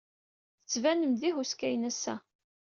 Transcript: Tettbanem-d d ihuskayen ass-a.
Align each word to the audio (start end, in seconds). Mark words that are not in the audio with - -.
Tettbanem-d 0.61 1.17
d 1.21 1.21
ihuskayen 1.29 1.87
ass-a. 1.89 2.15